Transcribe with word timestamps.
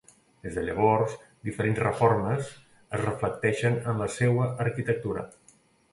Des 0.45 0.55
de 0.59 0.61
llavors, 0.67 1.11
diferents 1.49 1.81
reformes 1.83 2.49
es 2.49 3.03
reflecteixen 3.03 3.79
en 3.93 4.05
la 4.05 4.11
seua 4.19 4.49
arquitectura. 4.67 5.29